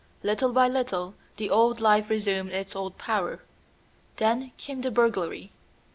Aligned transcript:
Little 0.23 0.51
by 0.51 0.67
little 0.67 1.13
the 1.37 1.51
old 1.51 1.79
life 1.79 2.09
resumed 2.09 2.53
its 2.53 2.75
old 2.75 2.97
power. 2.97 3.43
Then 4.15 4.51
came 4.57 4.81
the 4.81 4.89
burglary. 4.89 5.51